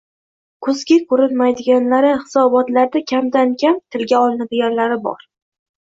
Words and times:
«ko‘zga 0.67 0.97
ko‘rinmaydigan»lari– 1.11 2.15
hisobotlarda 2.23 3.05
kamdan-kam 3.15 3.81
tilga 3.97 4.27
olinadiganlari 4.27 5.03
bor. 5.11 5.27